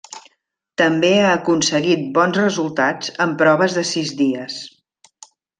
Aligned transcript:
També 0.81 1.11
ha 1.17 1.27
aconseguit 1.33 2.07
bons 2.17 2.41
resultats 2.41 3.13
en 3.27 3.39
proves 3.45 3.79
de 3.81 3.87
sis 3.95 4.17
dies. 4.27 4.61